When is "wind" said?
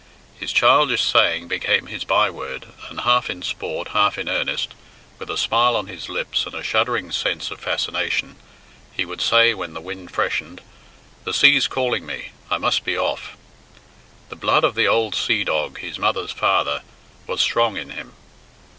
9.79-10.09